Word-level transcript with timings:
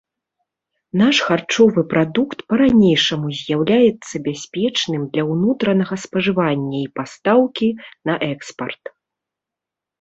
Наш 1.01 1.17
харчовы 1.27 1.81
прадукт 1.91 2.37
па-ранейшаму 2.53 3.27
з'яўляецца 3.41 4.15
бяспечным 4.29 5.01
для 5.13 5.23
ўнутранага 5.33 5.95
спажывання 6.09 6.77
і 6.83 6.85
пастаўкі 6.99 7.67
на 8.11 8.21
экспарт. 8.33 8.83